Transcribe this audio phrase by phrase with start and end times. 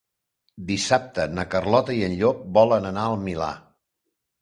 [0.69, 3.55] Dissabte na Carlota i en Llop volen anar al Milà.